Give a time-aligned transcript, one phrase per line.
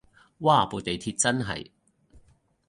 [0.39, 1.69] 嘩部地鐵真係